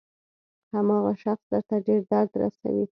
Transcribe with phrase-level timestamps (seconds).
[0.73, 2.79] هماغه شخص درته ډېر درد رسوي.